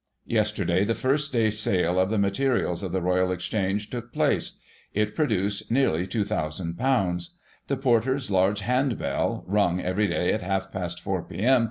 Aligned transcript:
—Yester 0.25 0.65
day, 0.65 0.83
the 0.83 0.95
first 0.95 1.31
day's 1.31 1.59
sale 1.59 1.99
of 1.99 2.09
the 2.09 2.17
materials 2.17 2.81
of 2.81 2.91
the 2.91 3.03
Royal 3.03 3.31
Exchange 3.31 3.91
took 3.91 4.11
place. 4.11 4.57
It 4.95 5.13
produced 5.13 5.69
nearly 5.69 6.07
;6'2,ooo. 6.07 7.29
The 7.67 7.77
porter's 7.77 8.31
large 8.31 8.61
hand 8.61 8.97
bell 8.97 9.45
(nmg 9.47 9.79
every 9.83 10.07
day 10.07 10.33
at 10.33 10.41
half 10.41 10.71
past 10.71 10.99
four 10.99 11.21
p.m. 11.21 11.59